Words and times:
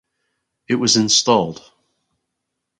It 0.67 0.73
was 0.77 0.97
installed. 0.97 1.61